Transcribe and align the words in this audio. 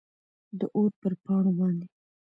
داور 0.59 0.89
پر 1.01 1.13
پاڼو 1.23 1.51
باندي، 1.57 1.87